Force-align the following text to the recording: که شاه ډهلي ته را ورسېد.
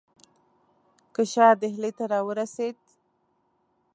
که 1.13 1.21
شاه 1.31 1.57
ډهلي 1.61 1.91
ته 1.97 2.03
را 2.11 2.19
ورسېد. 2.27 2.77